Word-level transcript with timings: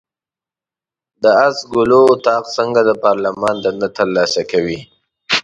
د 1.21 1.23
آس 1.47 1.57
ګلو 1.73 2.01
اطاق 2.13 2.43
څنګه 2.57 2.81
د 2.89 2.91
پارلمان 3.03 3.55
دنده 3.65 3.89
ترسره 3.97 4.43
کوي؟ 4.51 4.79